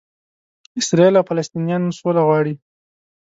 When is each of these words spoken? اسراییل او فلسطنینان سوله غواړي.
اسراییل 0.79 1.15
او 1.19 1.27
فلسطنینان 1.29 1.83
سوله 1.99 2.21
غواړي. 2.27 2.53